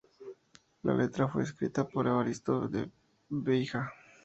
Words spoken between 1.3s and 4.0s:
escrita por Evaristo da Veiga.